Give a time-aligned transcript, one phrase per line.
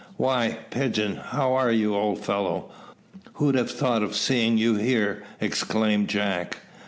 [0.17, 2.71] "Why, Pigeon, how are you, old fellow?
[3.33, 6.57] Who'd have thought of seeing you here?" exclaimed Jack.